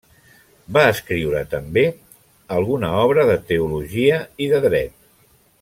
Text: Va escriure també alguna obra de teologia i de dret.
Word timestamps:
Va 0.77 0.85
escriure 0.93 1.43
també 1.51 1.83
alguna 2.57 2.91
obra 3.05 3.29
de 3.33 3.39
teologia 3.53 4.21
i 4.47 4.53
de 4.55 4.67
dret. 4.69 5.01